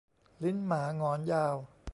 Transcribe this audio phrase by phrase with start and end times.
[0.43, 1.55] ลิ้นหมาหงอนยาว